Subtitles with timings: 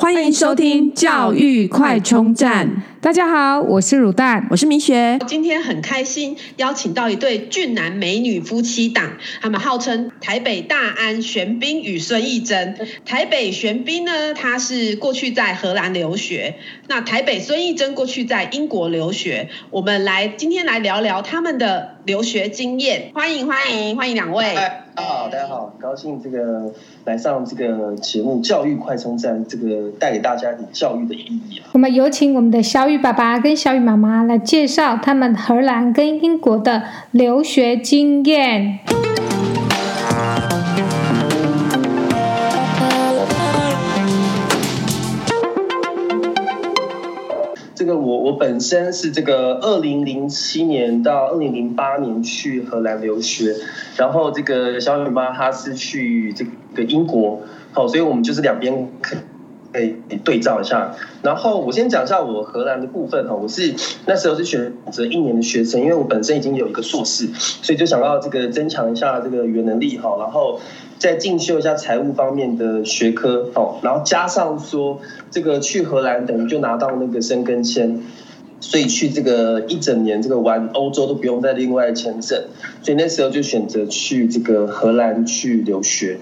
[0.00, 2.70] 欢迎收听教育快充站。
[3.00, 5.20] 大家好，我是乳蛋，我是明雪。
[5.24, 12.76] 今天很开心邀请到一对俊男美女夫妻档，他们号称台北大安玄彬与孙艺珍。
[13.04, 16.54] 台北玄彬呢，他是过去在荷兰留学；
[16.88, 19.48] 那台北孙艺珍过去在英国留学。
[19.70, 23.12] 我们来今天来聊聊他们的留学经验。
[23.14, 24.56] 欢迎欢迎欢迎两位。
[24.56, 26.72] 大家好，大家好，很高兴这个
[27.04, 31.62] 来上这个节目《教育快充站》，这个带给大家一点教育的意义。
[31.70, 38.78] 我们有请我们的小雨爸爸跟小雨妈妈来介绍他们荷兰跟英国的留学经验。
[47.74, 53.54] 这个我我本身是这个二零零七年到二零零八年去荷兰留学，
[53.98, 58.88] 然后这个小雨妈她是去这个英国，好，所以我们就是两边
[59.72, 59.80] 可。
[59.80, 63.74] 以对照一下，然后我先讲一下我荷兰的部分哈，我是
[64.06, 70.58] 那时候是选择一年的学生，因为我本身已经有一个硕士，所以就想要这个增强一下这个语言能力哈，然后
[70.98, 78.00] 再进修一下财务方面的学科哦，然后加上说这个去荷兰等于就拿到那个申根签，
[78.60, 82.42] 所以去这个一整年这个玩欧洲都不用再另外签证，
[82.82, 86.18] 所以那时候就选择去这个荷兰去留学。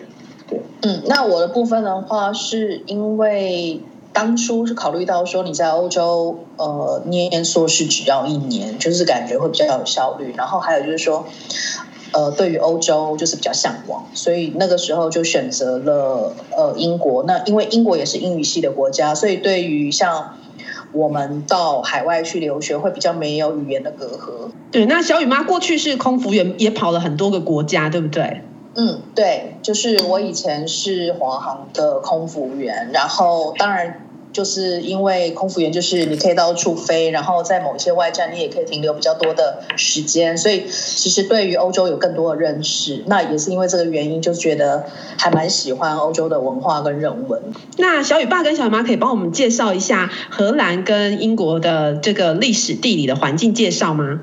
[0.83, 3.81] 嗯，那我的部分的话，是因为
[4.13, 10.33] 当初是考虑到说你在欧洲，呃，念硕士只要一年，就是感觉会比较有效率。
[10.37, 11.27] 然后还有就是说，
[12.13, 17.25] 呃，对于欧洲就是比较向往，所以那个时候就选择了呃英国。
[17.25, 20.37] 那因为英国也是英语系的国家，所以对于像
[20.93, 24.51] 我们到海外去留学，会比较没有语言的隔阂。
[24.71, 28.43] 对，那小雨妈过去是空服员，也跑了很多个国家，对不对？
[28.77, 43.03] 嗯，对，就是我以前是华航的空服员，然后当然就是因为空服员就是你可以到处飞，然后在某一些外站你也可以停留比较多的时间，所以其实对于欧洲有更多的认识。
[43.07, 44.85] 那也是因为这个原因，就觉得
[45.17, 47.41] 还蛮喜欢欧洲的文化跟人文。
[47.79, 54.21] 那小雨爸跟小雨妈可以帮我们介绍一下荷兰跟英国的这个历史地理的环境介绍吗？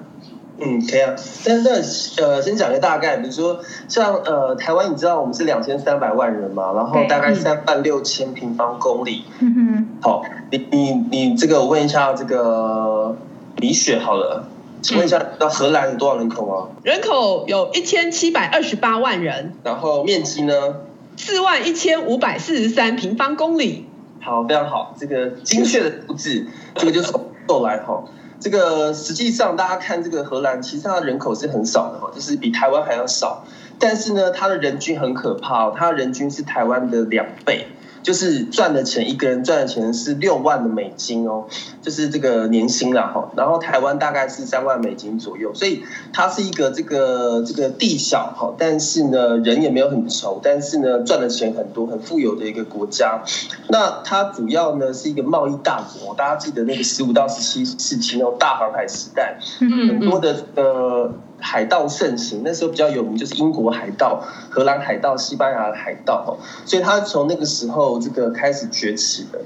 [0.64, 1.14] 嗯，可以啊。
[1.46, 9.26] 但是那呃，先讲个大概，比如说像呃，台湾，你知道我们是两千三百万人嘛，然后大概三万六千平方公里。
[9.40, 9.88] 嗯哼。
[10.02, 13.16] 好，你你你这个我问一下这个
[13.58, 14.48] 李雪好了，
[14.82, 16.68] 请问一下，那荷兰有多少人口啊？
[16.84, 19.54] 人口有一千七百二十八万人。
[19.64, 20.76] 然后面积呢？
[21.16, 23.86] 四万一千五百四十三平方公里。
[24.20, 27.12] 好，非常好，这个精确的数字，这个就是
[27.46, 28.04] 够来哈。
[28.44, 33.46] 这个实际上，大家看这个荷兰，其实它的人口是很少的哦，就是比台湾还要少。
[33.80, 37.68] 但是呢，它的人均很可怕哦，它的人均是台湾的两倍。
[38.04, 41.46] 就是赚的钱，一个人赚的钱是六万的美金哦，
[41.82, 43.32] 就是这个年薪啦哈。
[43.36, 53.24] 然后台湾大概是三万美金左右，所以它是一个这个这个地小哈，但是呢人也没有很稠，但是呢赚的钱很多，很富有的一个国家。
[53.70, 61.12] 那它主要呢是一个贸易大国，大家记得那个十五到十七世纪那种大航海时代，很多的呃。
[61.46, 69.40] 海盗盛行，那时候比较有名就是英国海盗、荷兰海盗、西班牙的海盗，所以他从那个时候这个开始崛起的。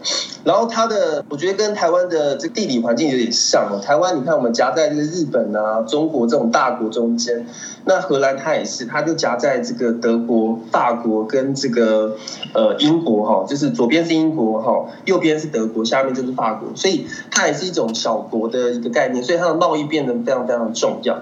[0.44, 3.81] 然后他的，我觉得跟台湾的这地理环境有点像哦。
[3.84, 7.47] 台湾你看我们夹在这个日本啊、中国这种大国中间，
[7.86, 12.16] 那荷兰它也是，它就夹在这个德国、法国跟这个
[12.53, 21.18] 呃英国哈，就是左边是英国哈，右边是德国，下面就是法国，所以它也是一种小国的一个概念，所以它的贸易变得非常非常重要。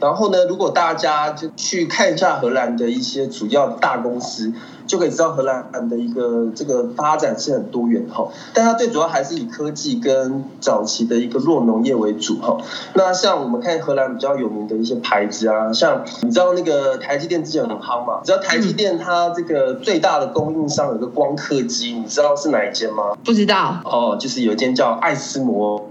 [0.00, 4.52] 然后呢，如果大家就去看一下荷兰的一些主要的大公司，
[4.86, 8.28] 就可以知道荷兰的一个这个发展是很多元哈。
[8.52, 12.56] 但它最主要还是以科技跟早期的一个弱农业为主哈。
[12.94, 18.20] 那像我们看荷兰比较有名的一些牌子啊，像你知道那个台积电之前很夯嘛？
[18.22, 23.14] 你知道台积电它这个最大的供应商有个光刻机，你知道是哪一间吗？
[23.24, 25.88] 不知道哦，就是有一间叫爱斯摩。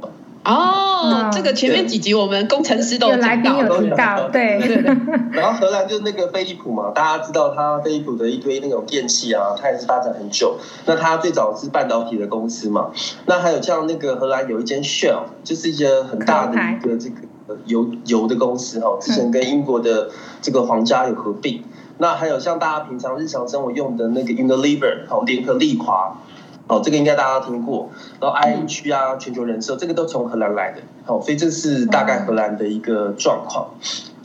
[0.48, 4.58] 哦，这个前面几集我们工程师都有来宾有提到，对。
[5.34, 10.58] 然后荷兰就是那个飞利浦嘛，大家知道它飞利浦的一堆那种电器啊，它也是发展很久。
[10.86, 12.92] 那它最早是半导体的公司嘛。
[13.26, 20.10] 那还有像那个荷兰有一间 Shell，就是一个很大的一个这个油油的公司哈，之前跟英国的
[20.42, 21.66] 这个皇家有合并。
[21.98, 26.16] 那还有像大家平常日常生活用的那个 Unilever，好，联合利华。
[26.68, 33.70] 哦，这个应该大家都听过，然后 ING 啊，全球人寿，这个都从荷兰来的，好，所以这是大概荷兰的一个状况。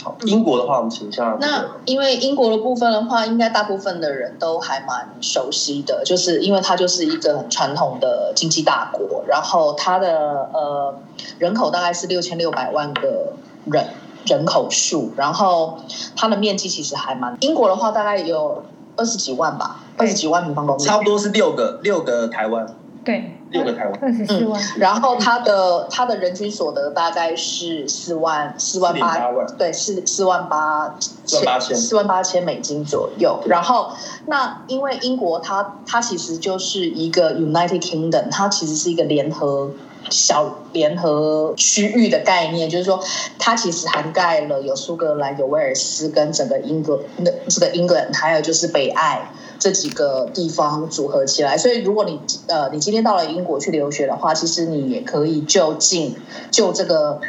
[0.02, 1.36] 好，英国的话，我们请一下。
[1.40, 10.98] 那因为英国的部分的话，应该大部分的人都还蛮熟悉的，就是因为它就是一个很传统的经济大国，然后它的呃
[11.38, 13.34] 人口大概是六千六百万个
[13.66, 13.86] 人
[14.26, 15.78] 人口数，然后
[16.16, 17.36] 它的面积其实还蛮。
[17.38, 18.64] 英国的话大概有
[18.96, 22.66] 二十几万吧，二十几万平方公里，差不多是六个六个台湾。
[23.04, 23.38] 对。
[23.52, 24.58] 六个台湾，二十四万。
[24.78, 30.94] 然后他的他的人均所得大概是四万四万八，对，四四万八
[31.26, 33.38] 千四万八千美金左右。
[33.44, 33.90] 然后
[34.24, 39.72] 那因为英国它它其实就是一个 United Kingdom，它其实是一个联合
[40.10, 43.02] 小联合区域的概念，就是说
[43.38, 49.32] 它其实涵盖了有苏格兰、有威尔斯跟整个英格那这个英格兰，还有就是北爱。
[49.58, 52.19] 这几个地方组合起来，所以如果你
[52.49, 56.16] 呃你今天到了英国去留学的话，其实你也可以就近
[56.50, 57.20] 就这个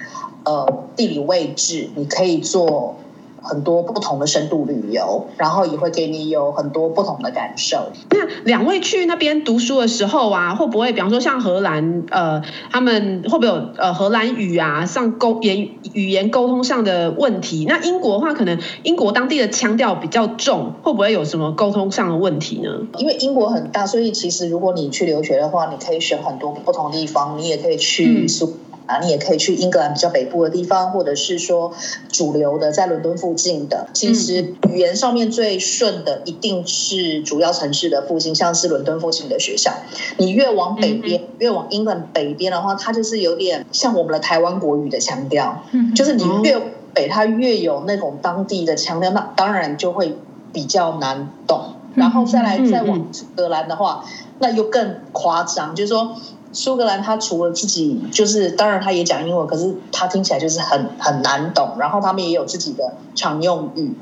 [0.44, 2.96] 呃地理位置，你可以做。
[3.44, 7.92] 很多不同的深度旅游，然后也会给你有很多不同的感受。
[8.10, 12.42] 那两位去那边读书的时候啊，会不会比方说像荷兰，呃，
[12.72, 17.66] 他们会不会有呃荷兰语啊，上沟言语言沟通上的问题？
[17.68, 22.70] 那英国的话，可能英国当地的腔调比较重，会不会有什么沟通上的问题呢？
[22.98, 28.46] 因为英国很大，所以其实如果你去留学的话，你可以选很多不同地方，你也可以去苏。
[28.46, 28.54] 嗯
[28.86, 31.74] 啊，你也可以去英格兰比较北部的地方，或者是说
[32.12, 33.88] 主流的在伦敦附近的。
[33.94, 39.72] 其实语言上面最顺的一定是主要城市的附近，像是伦敦附近的学校。
[40.18, 45.64] 你越往北边，越往英格兰北边的话，它就是有点像我们的台湾国语的腔调。
[45.72, 46.60] 嗯，就是你越
[46.94, 50.18] 北，它越有那种当地的腔调，那当然就会
[50.52, 51.76] 比较难懂。
[51.96, 54.04] 然后再来再往苏格兰的话，
[54.40, 56.16] 那又更夸张，就是说。
[56.54, 61.76] 苏格兰，他除了自己，就是当然他也讲英文，可是他听起来就是很很难懂。
[61.80, 63.96] 然后他们也有自己的常用语。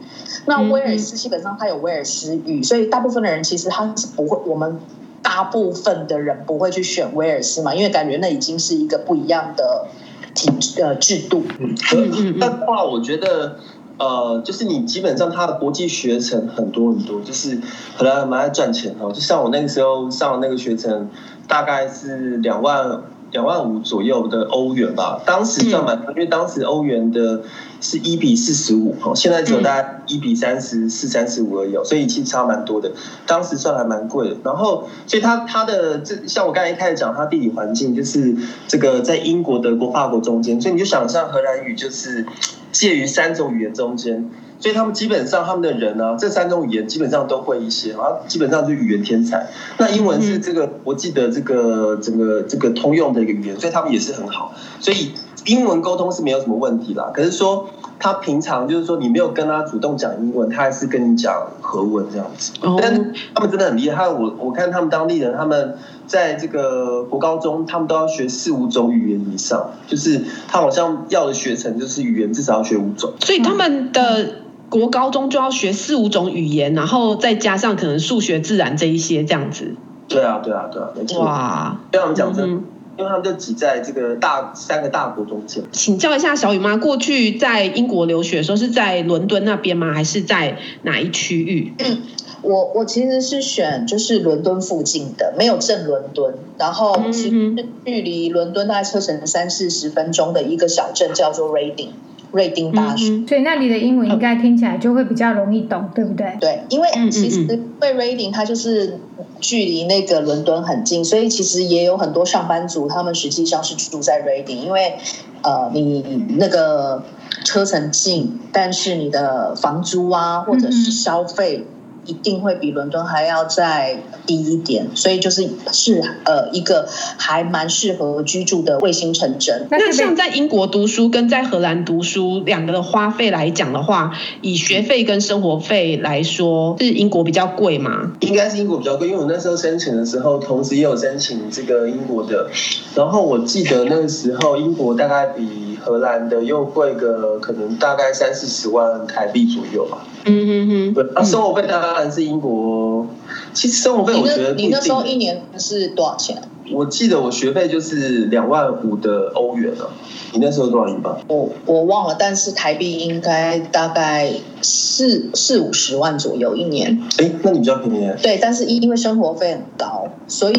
[0.46, 4.80] 那威尔斯基本上他有威尔斯语，所以大部分的人其实他是不会，我们
[5.22, 9.88] 大部分的人不会去选威尔斯嘛，因为感觉那已经是一个不一样的
[10.36, 10.52] 体
[10.82, 11.44] 呃制度。
[11.58, 12.38] 嗯嗯。
[12.38, 13.60] 但话我觉得，
[13.98, 17.62] 呃，就是你基本上他的国际学程很多很多，就是
[17.96, 19.10] 荷兰蛮爱赚钱哦。
[19.14, 21.10] 就像我那个时候上了那个学程。
[21.52, 23.02] 大概是两万
[23.32, 27.42] 两万五左右的欧元吧，当时算蛮多，因为当时欧元的
[27.82, 32.94] 是一比四十五，现在只有大概一比三十四、三十五而已，所以其实差蛮多的。
[33.28, 34.38] 当时算还蛮贵的。
[34.46, 38.34] 然后，所以它它的这像我刚才一开始讲，它地理环境就是
[38.70, 42.26] 这个在英国、德国、法国中间，所以你就想象荷兰语就是
[42.72, 44.30] 介于三种语言中间。
[44.62, 49.48] 所以他们基本上他们的人呢、啊，这三种语言基本上都会一些，然后，基本上是语言天才。
[49.80, 54.54] 那英文是这个，国际的这个整个这个通用的一个语言，所以他们也是很好。
[54.80, 55.14] 所以
[55.46, 57.12] 英文沟通是没有什么问题啦。
[57.12, 57.68] 可是说
[57.98, 62.52] 他平常就是说你没有跟他主动讲英文，他还是跟你讲和文这样子。
[62.80, 65.76] 但他们真的很厉害，我我看他们当地人，他们
[66.06, 73.14] 在这个国高中，他们都要学四五种语言以上，就是他好像要的学程就是语言至少要学五种。
[73.22, 74.36] 所以他们的。
[74.72, 79.76] 国高中就要学四五种语言，然后再加上可能数学、自然这一些这样子。
[80.08, 81.22] 对啊，对啊，对啊，没错。
[81.22, 82.64] 哇，跟他们讲真，嗯、
[82.98, 85.62] 因为他们就挤在这个大三个大国中间。
[85.74, 89.94] 请教一下小雨妈，过去在英国留学的时候是在伦敦那边吗？
[89.94, 91.74] 还是在哪一区域？
[91.80, 92.04] 嗯、
[92.42, 101.90] 我我其实是选就是伦敦附近的，没有正伦敦，然后其实距离伦敦大概车程三四十分钟的一个小镇叫做 Reading。
[102.32, 106.38] 瑞丁大学，所以那里的英文应该听起来就会比较容易懂，对不对？
[106.40, 109.00] 对，因为其实因为瑞丁它就是
[109.40, 114.96] 距离那个伦敦很近，所以其实也有很多上班族，他们实际上是住在瑞丁，因为
[115.42, 117.04] 呃，你那个
[117.44, 121.66] 车程近，但是你的房租啊，或者是消费。
[122.06, 129.68] 一定会比伦敦还要再低一点，所以就是是呃一个还蛮适合居住的卫星城镇。
[129.70, 138.12] 那像在英国读书跟在荷兰读书两个的花费来讲的话，以学费跟生活费来说，是英国比较贵吗？
[138.22, 142.50] 应该是英国比较贵，因为我那时候申请的时候，同时也有申请这个英国的，
[142.96, 145.71] 然后我记得那个时候英国大概比。
[145.84, 150.06] 荷兰的又贵个可能大概三四十万台币左右吧。
[150.26, 150.94] 嗯嗯嗯。
[150.94, 153.08] 对，那生活费当然是英国
[153.54, 156.42] 其实生活费我觉得你那时候一年是多少钱？
[156.74, 159.90] 我记得我学费就是两万五的欧元啊。
[160.34, 161.20] 你那时候多少英镑？
[161.28, 167.04] 我我忘了，但是台币应该大概四四五十万左右一年。
[167.18, 168.10] 哎，那你比较便宜。
[168.24, 170.58] 对，但是因因为生活费很高，所以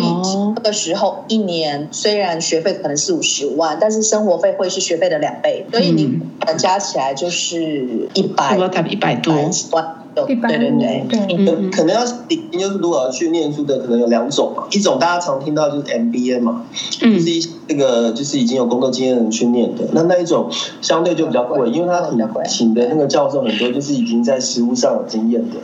[0.54, 6.21] 那个时候一年虽然学费可能四五十万，但是生活费会是学费的两倍，所以你
[6.59, 9.35] 加起来就是一百，台币一百多
[9.71, 10.02] 万。
[10.14, 14.64] 对对对，对，可能要顶，就是如果要去念书的，可能有两种嘛。
[14.71, 16.66] 一种大家常听到就是 MBA 嘛，
[17.02, 19.88] 嗯，就是一那个就是已经有工作经验的人去念的。
[19.92, 20.49] 那那一种
[20.81, 25.57] 相对就比较贵，因为他请请的那个教授很多就是已经在实务上有经验的。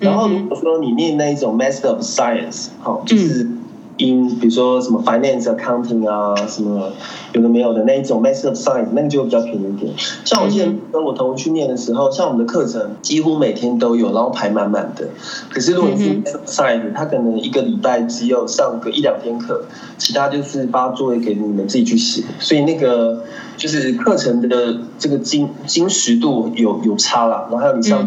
[0.00, 3.46] 然后如果说你念那一种 Master of Science，好，就是。
[4.02, 6.92] 因比如说什么 finance accounting 啊，什么
[7.32, 9.92] 有的没有的那一种 master of science，那个就比较便宜一点。
[10.24, 15.08] 像我之前跟我同学去念的时候，像我们的课程几乎每天都有，然后排满满的。
[15.50, 19.64] 可是如果你是 master of science，他可能一个礼拜只有上个一两天课，
[19.98, 22.24] 其他就是发作业给你们自己去写。
[22.40, 23.22] 所以那个
[23.56, 28.06] 就是课程的这个精精实度有有差啦，然后还有你上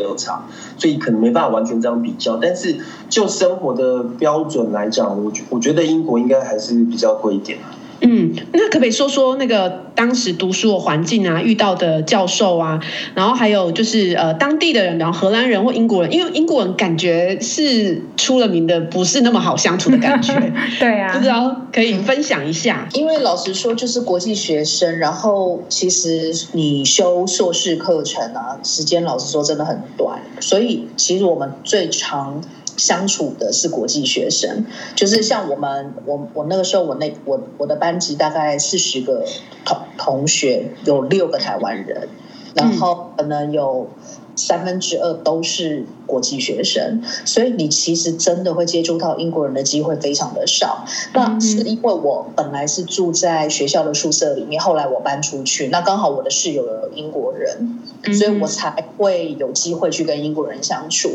[0.00, 0.42] 有差，
[0.76, 2.36] 所以可能没办法完全这样比较。
[2.36, 2.76] 但是
[3.08, 7.58] 就生活的标准来讲，我觉我觉得英国应该还是比较贵一点。
[8.02, 12.80] 嗯，那可不可以说说那个当时读书的环境啊，遇到的教授啊，
[13.14, 20.32] 然后还有就是呃当地的人，然后荷兰人或英国人，因为英国人感觉是出了名的不是那么好相处的感觉。
[20.80, 22.88] 对啊，不知道可以分享一下。
[22.94, 32.42] 因为老实说，就是国际学生，然后其实你修硕士课程啊，时间老实说真的很短，所以其实我们最常。
[32.80, 34.64] 相处的是国际学生，
[34.96, 39.26] 就是像我们，我我那个时候我那我我的班级大概四十个
[39.66, 42.08] 同同学，有六个台湾人，
[42.54, 43.90] 然后可能有
[44.34, 50.86] 三分之二都是国际学生，所以你其实真的会接触到英国人的机会非常的少。
[51.12, 57.78] 那是因为我本来是住在学校的宿舍里面，后来我搬出去，那刚好我的室友有英国人，
[58.14, 61.10] 所以我才会有机会去跟英国人相处。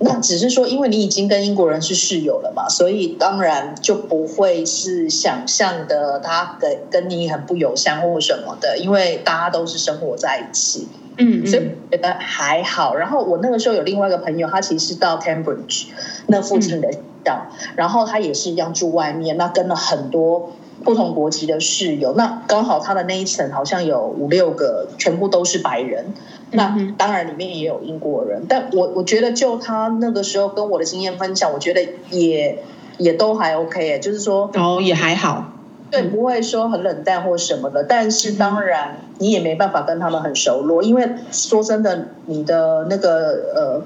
[0.00, 12.96] 那只是说，因为你已经跟英国人是室友了嘛，所以当然就不会是想象的他跟跟你很不友善或什么的，因为大家都是生活在一起，嗯，所以觉得还好。
[12.96, 15.86] 然后我那个时候有另外一个朋友，他其实是到 Cambridge
[16.26, 16.90] 那附近的
[17.24, 26.06] 校，嗯，然后他也是一样住外面，那跟了很多不同国籍的室友，那刚好他的那一层好像有五六个，全部都是白人。
[26.54, 32.62] 那当然，里面也有英国人，但我我觉得就他那个时候跟我的经验分享，我觉得也
[32.98, 35.52] 也都还 OK，就是说哦也还好，
[35.90, 37.84] 对，不会说很冷淡或什么的。
[37.84, 43.82] 但是当然，你也没办法跟他们很熟络，因为说真的，你的那个呃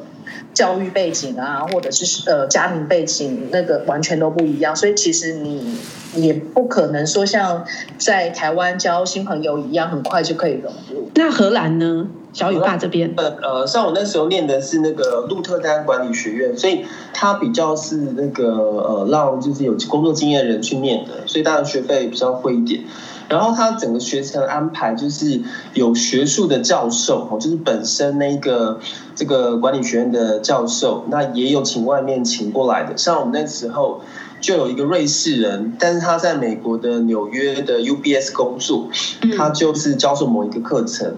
[0.53, 5.77] 教育背景啊，或者是呃家庭背景，那个完全都不一样，所以其实你
[6.15, 7.65] 也不可能说像
[7.99, 10.98] 在台湾交新朋友一样，很快就可以融入。
[11.15, 12.07] 那荷兰呢？
[12.31, 22.85] 小雨爸这边，呃呃，像我那时候念的是那个鹿特丹管理学院，所以他比较是那个呃，让就是有工作经验的人去念的，所以当然学费比较贵一点。
[23.29, 25.41] 然后他整个学程安排就是
[25.75, 28.79] 有学术的教授，就是本身那个
[29.17, 32.97] 这个管理学院的教授，那也有请外面请过来的。
[32.97, 34.03] 像我们那时候
[34.41, 38.89] 就有一个瑞士人，但是他在美国的纽约的 UBS 工作，
[39.37, 41.17] 他就是教授某一个课程。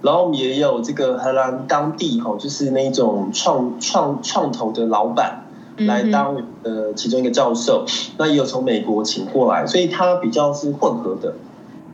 [0.00, 5.44] 然后我们也有这个荷兰当地哈，就是那种创创创投的老板
[5.78, 7.84] 来当呃其中一个教授，
[8.16, 11.34] 那也有从美国请过来，所以他比较是混合的。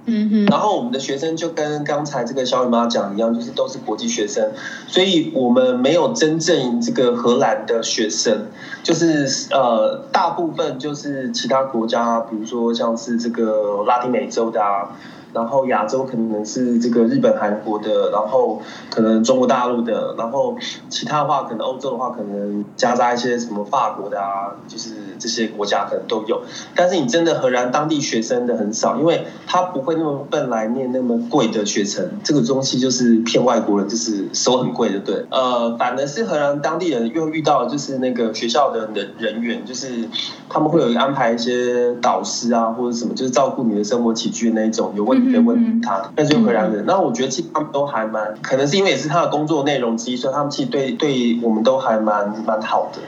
[0.07, 0.47] 嗯哼。
[0.47, 4.51] 然后我们的学生就跟刚才这个小雨妈讲一样，就是都是国际学生，
[4.87, 8.47] 所以我们没有真正这个荷兰的学生，
[8.83, 14.97] 就是呃大部分就是其他国家，比如说像是这个拉丁美洲的啊。
[15.35, 20.57] 然后亚洲可能是这个日本、韩国的，然后可能中国大陆的，然后
[20.89, 26.43] 其他的话可能欧洲的话可能夹杂一些什么法国的啊，就是这些国家可能都有。
[26.75, 35.27] 但是你真的荷兰当地学生的很少，因为他不会那么笨来念那么贵的学程，这个东西就是骗外国人，就是收很贵的，对。
[35.31, 40.09] 呃，反而是荷兰当地人又遇到就是那个学校的人人员，就是
[40.49, 45.33] 他们会有安排一些导师啊或者什么，就是照顾你的生活起居的那一种有问题。
[45.33, 46.85] 在问他，那就荷兰人。
[46.87, 53.01] 那我觉得其实他们都还蛮，可能是因为也是他的工作内容之一，所以他们其实对对我们都还蛮蛮好的。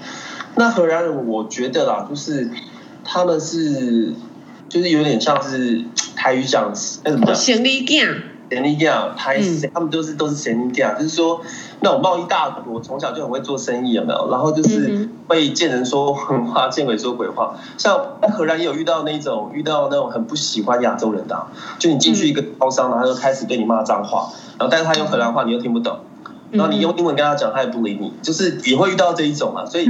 [0.57, 2.51] 那荷兰人，我觉得啦，就是
[3.05, 4.15] 他们是，
[4.69, 6.73] 就是有点像是台语讲，
[7.05, 7.35] 那怎么讲？
[7.35, 8.07] 行李架。
[8.51, 9.41] 神力量，台
[9.75, 11.41] 他们都是都是神力量，就是说
[11.81, 14.31] 那种贸易大国从小就很会做生意，有没有？
[14.31, 17.57] 然后就是会见人说狠话，见鬼说鬼话。
[17.77, 17.99] 像
[18.35, 21.47] 荷兰也有遇到那种遇到那种很不喜欢亚洲人的，
[21.79, 25.99] 就你进去一个超商，然后他就开始对你骂脏话，然后但是他用荷兰话你又听不懂，
[26.53, 29.67] 然后你用英文跟他讲，他也不理你，就是也会遇到这一种啊。
[29.67, 29.87] 所以，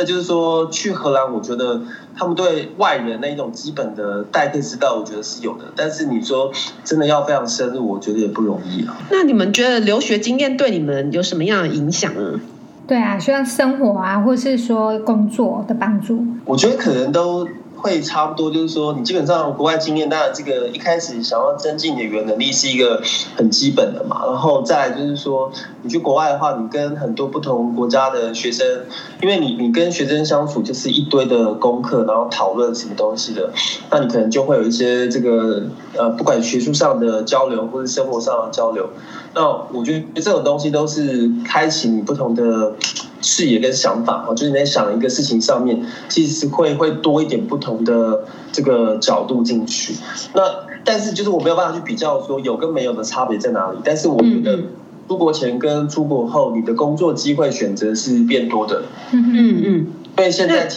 [0.00, 1.82] 那就是说去荷兰，我觉得。
[2.12, 5.66] 他们对外人那一种基本的待客之道，我觉得是有的。
[5.76, 6.50] 但是你说
[6.84, 8.98] 真的要非常深入，我觉得也不容易啊。
[9.10, 12.40] 那你们觉得留学经验对你们有什么样的影响呢？
[12.86, 17.46] 对啊，像生活啊，或是说工作的帮助，我觉得可能都。
[17.80, 23.02] 会差不多，就是说，你基本上国外经验，当然这个一开始想要增进你的语言能力是一个
[23.36, 24.26] 很基本的嘛。
[24.26, 25.50] 然后再来就是说，
[25.82, 28.66] 你去国外的话，你跟很多不同国家的学生，
[29.22, 33.50] 因为你你跟学生相处就是一堆的功课，然后讨论什么东西的，
[33.90, 35.62] 那你可能就会有一些这个
[35.96, 38.90] 呃，不管学术上的交流或者生活上的交流。
[39.34, 42.74] 那我觉得这种东西都是开启你不同的
[43.22, 49.94] 视野跟想法哦，就是你在想一个事情上面，其实会会多一点不同的这个角度进去。
[50.34, 50.42] 那
[50.84, 53.78] 但是就是我没有办法去比较说有跟没有的差别在哪里。
[53.84, 54.58] 但是我觉得
[55.08, 58.82] 出国前跟出国后，你的工作机会选择是变多的。
[59.12, 59.86] 嗯嗯嗯，
[60.18, 60.68] 因为现在。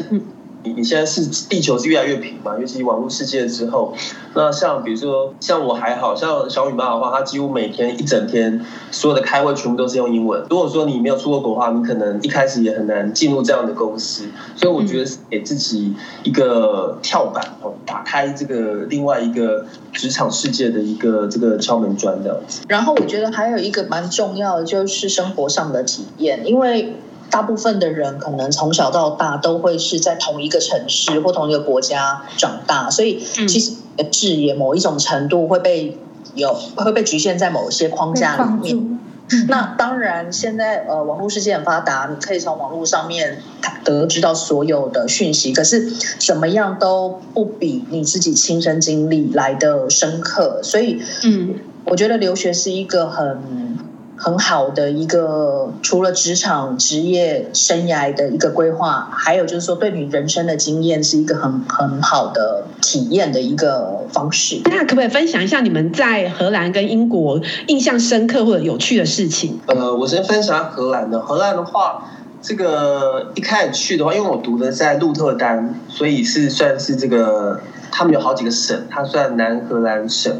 [0.63, 3.93] 你你现在是地球是越来越平嘛，尤其网络世界之后，
[4.33, 10.45] 那像比如说像我还好像小雨妈的话，她几乎每天一整天所有的开会全部都是用英文。
[10.49, 14.25] 如果说你没有出过国的话，你可能一开始也很难进入这样的公司。
[14.55, 15.93] 所以我觉得是给自己
[16.23, 22.61] 一个跳板哦，打开这个另外一个职场世界的一个这个敲门砖这样子。
[22.69, 26.95] 然后我觉得还有一个蛮重要的就是生活上的体验，因为。
[27.29, 33.73] 大部分的人可能从小到大都会是在同一个城市或同一个国家长大，所以其实
[34.11, 35.97] 视野某一种程度会被
[36.35, 38.99] 有会被局限在某些框架里面。
[39.47, 43.41] 那当然，现在呃网络世界很发达，你可以从网络上面
[43.83, 45.89] 得知到所有的讯息，可是
[46.19, 50.59] 怎么样都不比你自己亲身经历来的深刻。
[50.61, 53.83] 所以，嗯，我觉得留学是一个很。
[54.23, 64.61] 很好的一个，除了职场职业生涯的一个规划，还有就是说，对你人生的经验是一个很很好的体验的一个方式。
[64.63, 69.59] 那可不可以分享一下你们在荷兰跟英国印象深刻或者有趣的事情？
[69.65, 71.19] 呃，我先分享荷兰的。
[71.19, 72.09] 荷兰的话，
[72.41, 77.59] 这个一开始去的话，因为我读的在鹿特丹，所以是算是这个
[77.91, 80.33] 他们有好几个省，它算南荷兰省。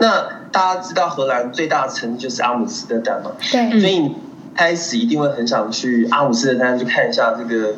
[0.00, 3.30] 那大家知道荷兰最大的城市就是阿姆斯特丹嘛？
[3.52, 4.14] 对，所以你
[4.54, 7.74] 开始一定会很想去阿姆斯特丹去看一下这个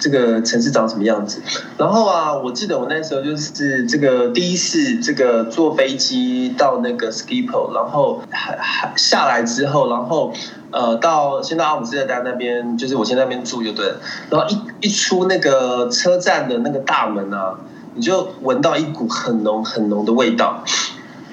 [0.00, 1.40] 这个城市长什么样子。
[1.76, 10.32] 然后啊，我记得我那时候就是这个第一次这个坐飞机到那个 Schiphol，然后还还下来之后，然后
[10.72, 14.00] 呃到先到阿姆斯特丹那边，就是我先在那边住就对了。
[14.30, 17.54] 然后一一出那个车站的那个大门啊，
[17.94, 20.64] 你就闻到一股很浓很浓的味道。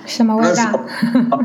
[0.06, 0.80] 什么味道？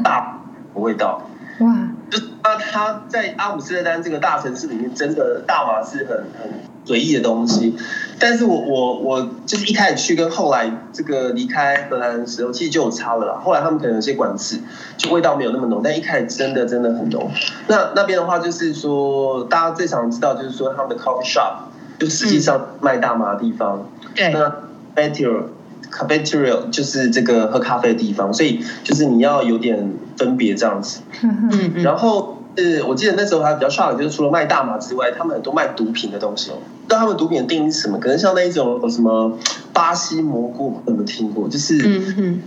[0.03, 0.40] 大
[0.75, 1.23] 味道。
[1.61, 1.75] 哇！
[2.09, 6.51] 就那他在阿姆斯特丹这个大城市里面，真的大麻是很很
[6.87, 7.77] 随意的东西。
[8.18, 13.40] 但是我我我就是一开始去跟后来这个离开荷兰的时候，其实就有差了啦。
[13.44, 14.59] 后来他们可能有些管制，
[14.96, 15.83] 就味道没有那么浓。
[15.85, 17.31] 但一开始真的真的很浓。
[17.68, 21.57] 那那边的话，就是说大家最常知道，就是说他们的 coffee shop，
[21.99, 23.87] 就实际上卖大麻的地方。
[24.14, 24.33] 对、嗯。
[24.33, 25.42] 那 Metro
[25.90, 31.00] Cafeteria 就是这个喝咖啡的地方，所以就是你要有点分别这样子。
[31.22, 31.83] 嗯嗯。
[31.83, 36.55] 然后是我记得那时候还比较 shock，就是除了卖大麻之外，他们很多卖毒品的东西哦。
[36.88, 37.98] 那他们毒品的定义是什么？
[37.98, 39.37] 可能像那一种什么
[39.72, 41.48] 巴西蘑菇，有没有听过？
[41.48, 41.76] 就是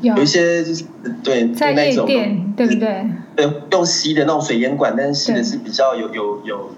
[0.01, 0.83] 有一些就是
[1.23, 3.07] 对在夜店，对不对？
[3.35, 6.69] 对，用吸的那种水烟管，但是吸的是比较有有有。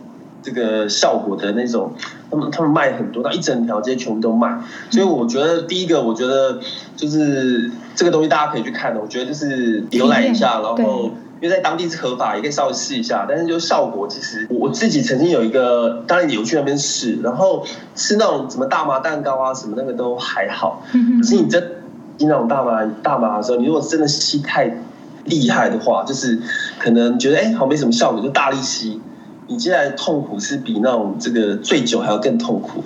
[0.46, 1.92] 这个效果的那种，
[2.30, 4.62] 他们他们卖很多，那一整条街全部都卖。
[4.92, 6.60] 所以我觉得第一个，我觉得
[6.96, 9.02] 就是这个东西大家可以去看的。
[9.02, 11.10] 我觉得就是浏览一下，然后
[11.42, 13.26] 因为在当地是合法，也可以稍微试一下。
[13.28, 20.84] 但是就效果，其实我自己曾经有一个，当然有去那边试，然后吃那种什么大麻蛋糕啊什么那个都还好。
[20.92, 21.60] 可是你真
[22.20, 24.78] 吸那种大麻大麻的时候，你如果真的吸太
[25.24, 26.40] 厉害的话，就是
[26.78, 29.02] 可能觉得哎好像没什么效果，就大力吸。
[29.48, 32.84] 你接下来痛苦是比那种这个醉酒还要更痛苦，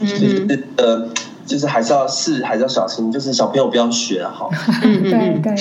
[0.00, 1.08] 嗯、就是呃，
[1.46, 4.48] 就是还是要试，还是要小心，就是小朋友不要学哈。
[4.82, 5.52] 对对。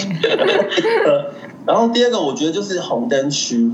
[1.06, 1.32] 呃，
[1.66, 3.72] 然后第二个我觉得就是红灯区，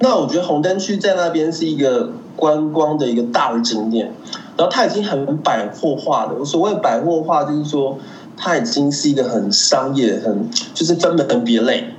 [0.00, 4.12] 那我觉得红灯区在那边是一个观光的一个大的景点，
[4.56, 6.34] 然后它已经很百货化了。
[6.38, 7.98] 我所谓百货化，就是说
[8.36, 11.94] 它已经是一个很商业、很就是分门别类。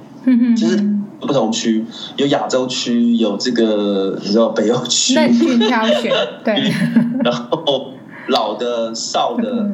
[0.55, 0.77] 就是
[1.21, 1.85] 不同区，
[2.17, 6.11] 有亚洲区，有这个你知道北欧区，任君挑选，
[6.43, 6.73] 对，
[7.23, 7.91] 然后
[8.27, 9.71] 老的、少的。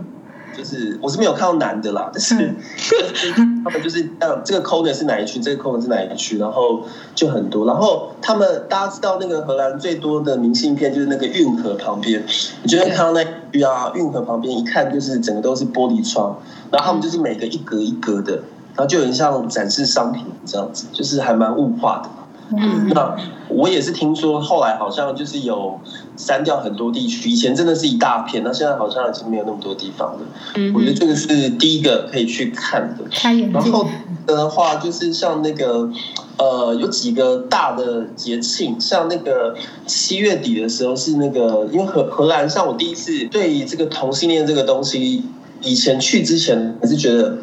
[0.58, 6.82] 就是我是没有看到男的啦，但是，嗯、 他们就是这这个 corner 是哪一区，这个 corner 是哪一区，然后
[7.14, 7.68] 就很多。
[7.68, 12.24] 然后他们大家知道那个荷兰最多的明信片就是那个运河旁边，
[12.64, 16.36] 你就会看到那区啊，运河旁边一看就是整个都是玻璃窗，
[16.72, 18.42] 然后他们就是每个一格一格的，
[18.78, 22.10] 然后就很像展示商品这样子，就是还蛮物化的。
[22.56, 23.14] 嗯，那
[23.50, 25.78] 我也是听说，后来好像就是有
[26.16, 30.20] 删掉很多地区，以前真的是一大片，那现在好像已经没有那么多地方了。
[30.56, 33.04] 嗯，我觉得这个是第一个可以去看的。
[33.52, 33.86] 然后
[34.26, 35.90] 的话，就是像那个
[36.38, 39.54] 呃，有几个大的节庆，像那个
[39.86, 45.26] 七月底的时候是那个，因为荷荷兰，像我第一次对于这个同性恋这个东西，
[45.64, 47.40] 以前去之前还是觉得。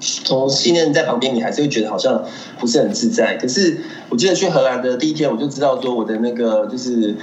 [0.00, 2.24] 从信念在旁边，你还是会觉得好像
[2.58, 3.36] 不是很自在。
[3.36, 3.78] 可是
[4.08, 7.14] 我记得去荷兰的第一天，我就知道说我的那个就是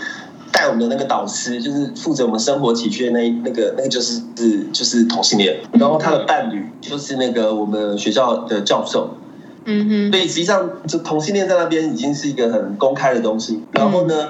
[0.51, 9.17] 带我们的那个导师，就是负责我们生活起居的那那个那个就是是就是同性恋，然后他的伴侣就是那个我们学校的教授。
[9.65, 13.63] 嗯哼，所以实际上就同性恋在那边已经是一个很公开的东西。
[13.71, 14.29] 然后呢？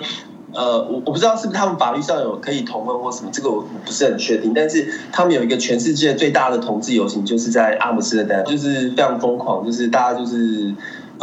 [0.54, 4.54] 呃，我我不知道是不是他们法律上有可以同婚或什么，这个我不是很确定。
[4.54, 10.74] 但是他们有一个全世界最大的同志游行，就是在阿姆斯特丹，就是非常疯狂，就是大家就是。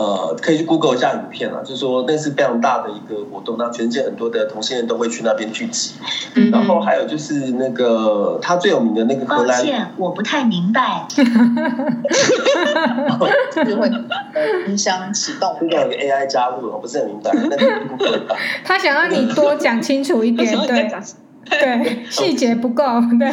[0.01, 5.93] 呃，可以去 Google 一下影片啊，就是说那是非常大的一个活动，那全世界很多的同性恋都会去那边聚集。
[6.37, 11.07] 嗯，然后还有就是那个他最有名的那个荷兰，抱歉，我不太明白。
[13.67, 13.91] 就会
[14.67, 17.31] 音箱启动，应该有个 AI 加入，我不是很明白。
[18.65, 20.89] 他想让你多讲清楚一点，对
[21.51, 22.85] 对，细节不够。
[23.19, 23.29] 对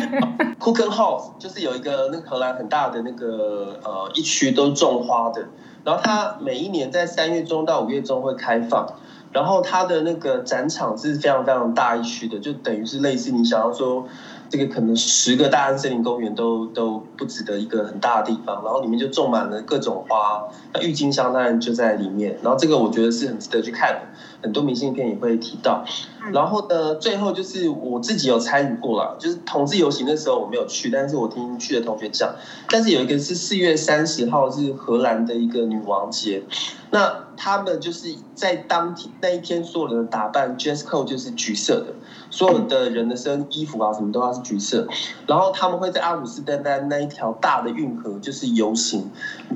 [0.60, 5.46] ，Cooken House 就是有一个那个荷兰很大的那个呃一区都是种花的。
[5.88, 8.86] 然后它每一年在三月中到五月中会开放，
[9.32, 14.06] 然后它的那个展场是非常非常大一区的，就等于是类似你想要说。
[14.50, 24.02] 这个可能十个大安森林公园都都不止的一个很大的地方，然后里面就种满了各种花，那郁金香当然就在里面，然后这个我觉得是很值得去看的，
[24.42, 25.84] 很多明信片也会提到。
[26.32, 32.34] 然后呢，最后就是我自己有参与过了，就是同志游行的时候我没有去，但是我听去的同学讲，
[32.70, 36.44] 但是有一个是四月三十号是荷兰的一个女王节，
[36.92, 41.94] 那他们就是在当天那一天所有人的打扮 dress code 就是橘色的。
[42.38, 44.88] 所有的人的身衣服啊，什么都要是橘色，
[45.26, 49.10] 然后他们会在阿姆斯特丹那一条大的运河就是游行，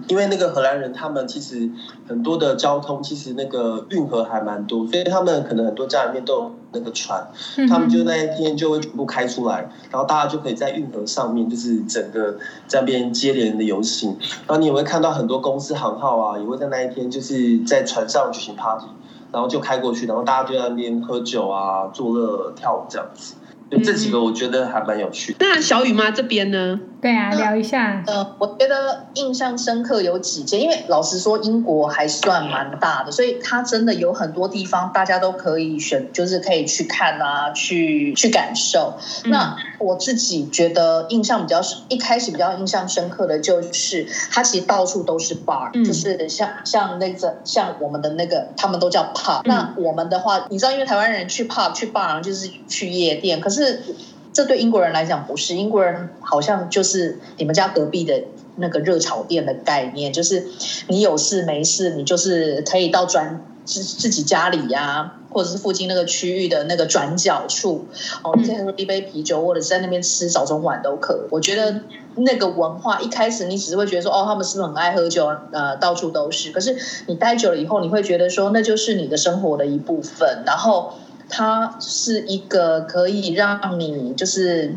[0.08, 1.70] 因为那个荷兰人他们其实
[2.10, 7.24] 很多的交通其实那个运河还蛮多，所以他们可能很多家里面都有那个船，
[7.70, 14.18] 他们就那一天就会全部开出来，然后大家就可以在运河上面就是整个在那边接连的游行，
[14.48, 18.88] 然后你也会看到很多公司行号啊，也会在那一天就是在船上举行 party。
[19.32, 23.36] 然后就开过去，然后大家就在那边喝酒啊、作乐、跳舞这样子。
[23.72, 25.38] 就这几个我觉得还蛮有趣的。
[25.40, 26.78] 那小雨妈这边呢？
[27.02, 28.04] 对啊，聊一下。
[28.06, 38.98] 呃，我觉得印象深刻有几件，因为老实说，英国还算蛮大的，所以它真的有很多地方大家都可以选，就是可以去看啊，去去感受。
[39.24, 49.44] 嗯、那我自己觉得印象比较一开始比较印象深刻的就是，它其实到处都是 bar，、嗯、就是像像那个像我们的那个，他们都叫 pub、嗯。
[49.46, 53.61] 那我们的话，你知道，因为台湾人去 pub 去 bar 就是去夜店，可是。
[54.34, 58.24] 这对英国人来讲不是，英国人好像就是你们家隔壁的
[58.56, 60.48] 那个热炒店的概念，就是
[60.88, 67.88] 你有事没事，你就是可以到转自自己家里呀、啊，或者是附近那个区域的那个转角处，
[68.24, 71.28] 哦，你可以喝一杯啤酒，或者是在那边吃早中晚都可以。
[71.30, 71.82] 我觉得
[72.16, 75.28] 那个文化一开始你只是会觉得说，哦，他们是不是很爱喝酒？
[75.52, 76.54] 呃，到处都是。
[76.54, 80.44] 可是你待久了以后，你会觉得说，那就是你的生活的一部分。
[80.46, 80.94] 然后。
[81.32, 84.76] 它是一个可以让你就是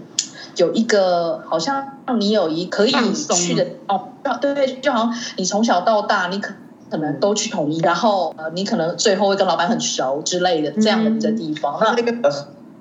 [0.56, 4.08] 有一个好像让你有一可以去的哦，
[4.40, 6.54] 对对，就好像你从小到大你可
[6.90, 11.76] 可能都去统一，然后呃你可能最后会跟老板很熟之类的这样的一个地方。
[11.80, 12.30] 那那个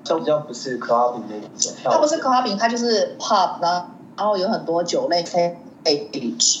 [0.04, 5.50] 像比较不是 clubbing 那种，它不是 clubbing，它就是 pub，然后有很多酒类可以。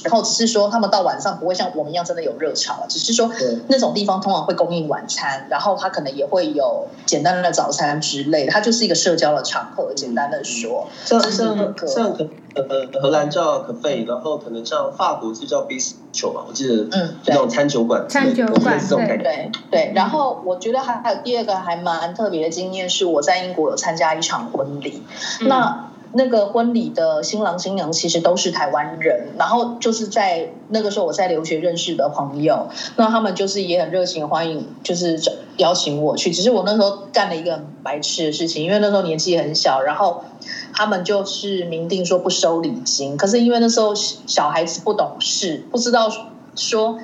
[0.04, 3.30] 然后只是说他们到晚上不会像我们一样真的有热潮，只是说
[3.68, 9.92] 那种地方通常会供应晚餐，然后他可能也会有简单的早餐之类的，它就是一个社交的场合。
[9.94, 11.56] 简单的说，像像
[11.86, 12.16] 像
[12.54, 19.22] 呃荷兰叫 cafe，然后可能像法国就叫 bistro 吧，我记得嗯，那种餐酒馆，餐酒馆这种感觉。
[19.22, 19.92] 对对。
[19.94, 25.02] 然后我觉得还还有第二个还蛮特别的经验是，我在英国有参加一场婚礼，
[25.42, 25.90] 那。
[26.14, 35.20] 那个婚礼的新郎新娘其实都是台湾人，然后就是在那个时候我在留学认识的朋友，那他们就是也很热情欢迎，就是
[35.56, 36.30] 邀请我去。
[36.30, 40.24] 只是我那时候干了一个很白痴的事情，因为那时候年纪很小，然后
[40.72, 46.08] 他们就是明定说不收礼金，可是因为那时候小孩子不懂事，不知道
[46.54, 46.98] 说。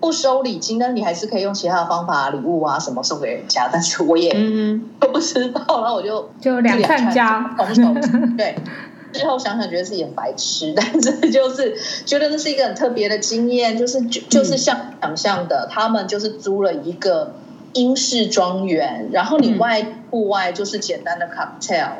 [0.00, 3.68] 不收礼金，但你还是可以用其他的方法，礼物啊什么送给人家。
[3.72, 4.32] 但是我也
[5.00, 7.44] 都不知道，然后我就就两串交，
[8.36, 8.56] 对。
[9.10, 17.34] 之后想想觉得自己很白痴，但是就是觉得那是一个很特别的经验，就是就就是像想象的，他们就是租了一个
[17.72, 19.82] 英式庄园，然后你外。
[19.82, 21.90] 嗯户外就是简单的 cocktail，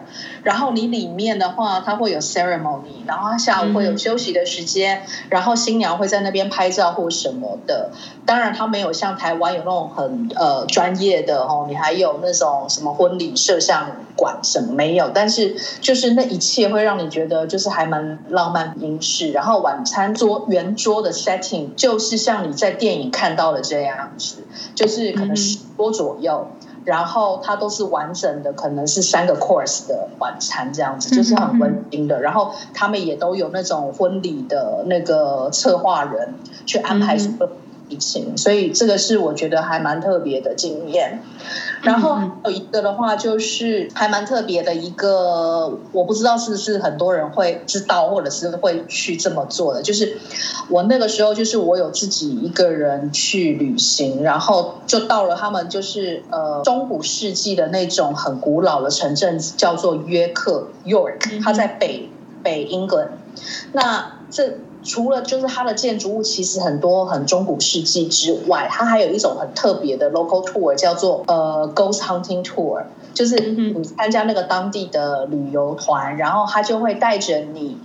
[0.42, 7.90] 然后你里面的话，它会有 ceremony，然后它下午会有休息的时间，嗯、然后新娘会在那边拍照或什么的。
[8.24, 19.32] 当然，它没有像台湾有那种很呃专业的哦，你还有那种什么婚礼摄像馆什么没有，但是就是那一切会让你觉得就是还蛮浪漫英式。
[19.32, 24.44] 然后晚餐桌圆桌的 setting 就是像你在电影看到的这样子，
[24.74, 26.48] 就是可能十桌左右。
[26.52, 26.57] 嗯
[26.88, 32.22] 然后它都是完整的，可能是三个 course 的晚餐这样子，就是很温馨的。
[32.22, 37.48] 然后他们也都有那种婚礼的那个策划人去安排什么。
[37.90, 41.22] 疫情，所以这个是我觉得还蛮特别的经验。
[41.82, 49.82] 然后有一个的话，就是还蛮特别的一个，我不知道是不是很多人会知道，或者是会去这么做的。
[49.82, 50.18] 就是
[50.68, 62.08] 我那个时候，就是我有自己一个人去旅行，然后就到了他们就是呃中古世纪的那种很古老的城镇，叫做约克 （York），它在北
[62.42, 63.18] 北英格兰。
[63.72, 64.58] 那这。
[64.84, 77.76] 除了就是它的建筑物其实很多很中古世纪之外，它还有一种很特别的 local tour，叫做呃 ghost hunting tour，就是你参加那个当地的旅游团，然后他就会带着你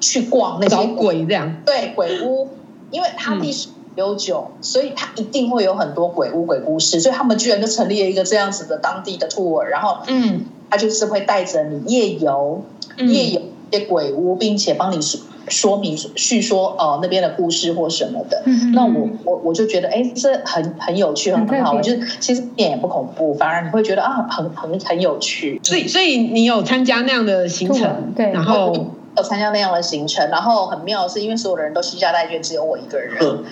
[0.00, 2.48] 去逛那些鬼这样，对鬼屋，
[2.90, 12.62] 因为它历史悠久，所以它一定会有很多鬼屋鬼故事，所以他们居然就成立了一个这样子的当地的 tour，然后嗯，他就是会带着你夜游，
[12.98, 15.00] 夜游一些鬼屋，并且帮你
[15.48, 15.80] 说。
[15.80, 25.58] 明叙说哦、呃、那边的故事或什么的，嗯、那我我我就觉得哎，这很很有趣，很很好我，就是其实一点也不恐怖，反而你会觉得啊很很很有趣。
[25.64, 28.94] 所以所以你有参加那样的行程，对，然后。
[29.16, 33.44] 有参加那样的行程，然后很妙的是，因为所有的人都西家带眷，只有我一个人，嗯、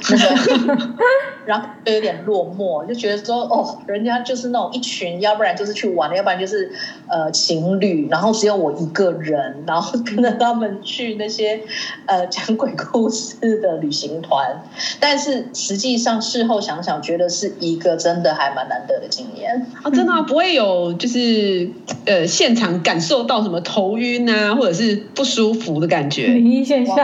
[1.45, 6.71] 然后就有点落寞，就觉得说哦，人家就是那种一群，要不然就是去玩，要不然就是
[7.09, 11.61] 呃情侣，然后只有我一个人，然后跟着他们去那些
[12.07, 14.63] 呃讲鬼故事的旅行团，
[15.01, 19.67] 但是实际上事后想想，觉得是一个真的还蛮难得的经验。
[19.83, 21.71] 啊，真的、啊、不会有就是
[22.05, 25.69] 呃现场感受到什么头晕啊，或者是不舒服。
[25.69, 26.97] 服的感觉，灵异现象，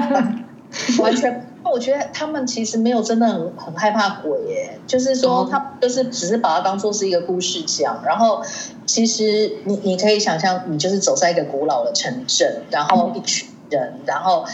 [0.98, 1.46] 完全。
[1.70, 8.02] 我觉得他们其实没有真的很很害怕鬼耶，就是说他就是只是把它当做是一个故事讲。
[8.06, 8.42] 然后
[8.86, 14.46] 其实你你可以想象，你就是走在一个古老的城镇，然后一群人，然后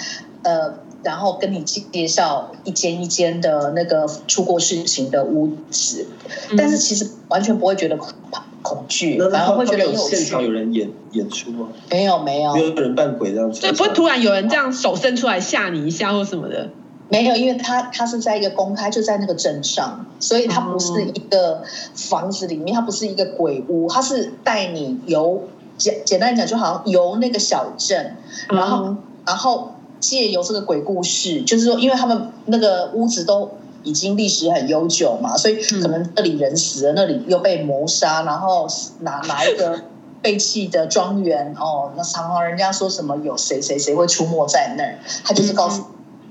[0.42, 0.74] 呃，
[1.05, 6.09] 然后跟你介绍一间一间的那个出过事情的屋子，
[6.57, 8.44] 但是其实完全不会觉得可怕。
[8.70, 11.68] 恐惧，然后会觉得有现场有人演演出吗？
[11.90, 13.61] 没有，没有，没有人扮鬼这样子。
[13.61, 16.68] 对，不会突然有人这样手伸出来吓你一下或什么的。
[17.09, 21.62] 没有，因为他他是在一个公开，就在那个镇上，所以他不是一个
[21.94, 28.16] 房子里面，他不是一个鬼屋，他是带你游简简单讲，就好像游那个小镇，
[28.48, 33.50] 然后然后借由这个鬼故事，就是说，因为他们那个屋子都。
[33.83, 38.66] 已经历史很悠久嘛，所以可能这里人死了，嗯、那里又被谋杀，然后
[39.01, 39.81] 哪哪一个
[40.23, 45.85] 废弃的庄园哦，那常常人家说什么有谁谁谁会出没在那儿，他就是告诉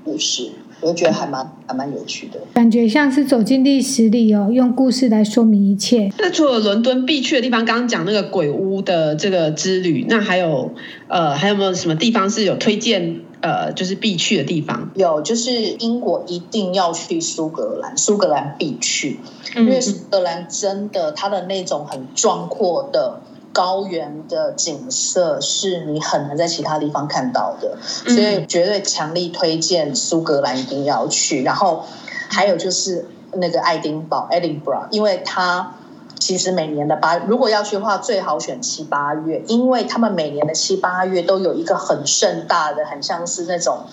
[0.04, 6.12] 故事，嗯、我就觉得还蛮还蛮有趣的，感觉像是走进历史里哦，用故事来说明一切。
[6.18, 10.72] 那除了伦敦必去的地方，刚刚讲那个鬼屋的这个之旅，那还有
[11.08, 13.22] 呃还有没有什么地方是有推荐？
[13.40, 19.20] 呃，就是必去的地方有，就是英国一定要去苏格兰，苏格兰必去，
[19.56, 23.22] 因为苏格兰真的它的那种很壮阔的
[23.52, 31.42] 高原的景色是你很难在其他地方看到的，所以绝对强力推荐苏格兰一定要去。
[31.42, 31.84] 然后
[32.28, 35.76] 还有就是那个爱丁堡 （Edinburgh），因为它。
[36.20, 43.86] 其实每年的八，如果要去的话，最好选七八月，因为他们每年的七八月都有一个很盛大的，很像是那种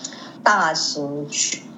[0.43, 1.25] 大型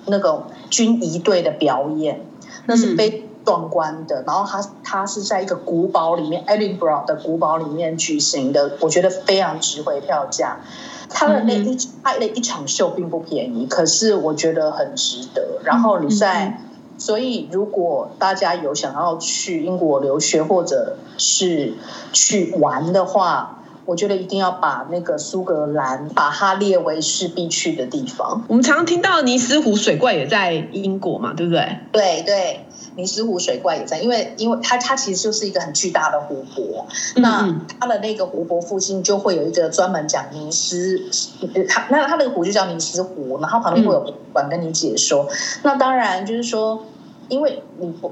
[0.08, 2.26] 那种军仪队的表演，
[2.66, 4.22] 那是非壮观的。
[4.22, 10.58] 嗯、然后它它是在一个古堡里面，Edinburgh 的古堡里面举行的，我觉得非常值回票价。
[11.12, 15.60] 他的那一拍的一场秀并不便宜，可是我觉得很值得。
[15.64, 16.62] 然后你在，
[17.00, 21.74] 所以如果大家有想要去英国留学或者是
[22.14, 23.56] 去玩的话。
[23.86, 28.44] 我觉得一定要把那个苏格兰把它列为是必去的地方。
[28.48, 31.80] 我们常常听到尼斯湖水怪也在英国嘛，对不对？
[31.92, 32.60] 对对，
[32.96, 36.86] 尼斯湖水怪也在，因为因为它它其实就是一个很巨大的湖泊。
[37.16, 41.02] 那它的那个湖泊附近就会有一个专门讲尼斯，
[41.68, 45.26] 它那它那个湖就叫尼斯湖，然后旁边会有馆跟你解说。
[45.30, 46.86] 嗯、那当然就是说，
[47.28, 48.12] 因为你不。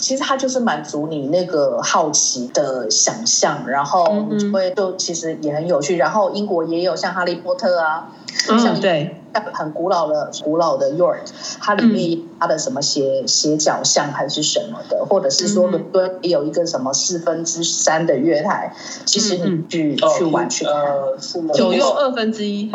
[0.00, 5.96] 其实它就是满足你那个好奇的想象，然后就会就其实也很有趣。
[5.96, 8.12] 然后英国也有像哈利波特啊，
[8.48, 9.17] 嗯、像对
[9.52, 11.20] 很古老的古老的 York，
[11.60, 20.74] 它里面它的什么斜斜角巷还是什么的，或者是说伦敦也有一个什么四分之三的月台，其实你去、嗯、去玩去看，
[21.54, 22.70] 九又二分之一，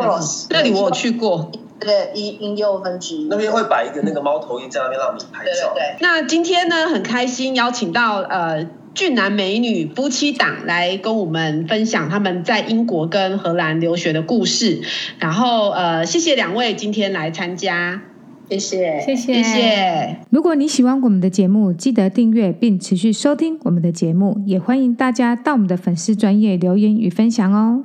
[0.50, 1.52] 那里我有去过。
[1.80, 5.74] 对，一一又分之一那边会摆一个那个猫头鹰在那边让你拍照。
[5.74, 14.82] 对，对，对，那今天呢，很开心邀请到呃俊男美女夫妻档来跟我们分享他们在英国跟荷兰留学的故事。
[15.20, 18.02] 然后呃，谢谢两位今天来参加，
[18.50, 20.18] 谢谢，谢谢，谢谢。
[20.30, 27.84] 如果你喜欢我们的节目，记得订阅并持续收听我们的节目，也欢迎大家到我们的粉丝专业留言与分享哦。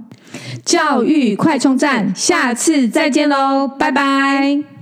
[0.65, 4.78] 教育快充站，下次再见喽，拜拜。